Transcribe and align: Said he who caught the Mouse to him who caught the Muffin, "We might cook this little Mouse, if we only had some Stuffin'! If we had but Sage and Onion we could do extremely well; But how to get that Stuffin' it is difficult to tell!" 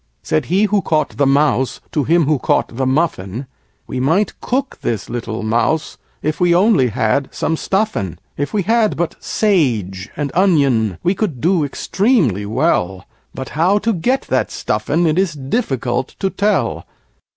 Said 0.23 0.45
he 0.45 0.63
who 0.63 0.81
caught 0.81 1.11
the 1.17 1.27
Mouse 1.27 1.79
to 1.91 2.03
him 2.03 2.25
who 2.25 2.39
caught 2.39 2.75
the 2.75 2.87
Muffin, 2.87 3.45
"We 3.85 3.99
might 3.99 4.41
cook 4.41 4.79
this 4.81 5.11
little 5.11 5.43
Mouse, 5.43 5.99
if 6.23 6.39
we 6.39 6.55
only 6.55 6.87
had 6.87 7.29
some 7.31 7.55
Stuffin'! 7.55 8.17
If 8.35 8.51
we 8.51 8.63
had 8.63 8.97
but 8.97 9.15
Sage 9.23 10.09
and 10.17 10.31
Onion 10.33 10.97
we 11.03 11.13
could 11.13 11.39
do 11.39 11.63
extremely 11.63 12.47
well; 12.47 13.05
But 13.35 13.49
how 13.49 13.77
to 13.77 13.93
get 13.93 14.21
that 14.23 14.49
Stuffin' 14.49 15.05
it 15.05 15.19
is 15.19 15.33
difficult 15.33 16.15
to 16.17 16.31
tell!" 16.31 16.87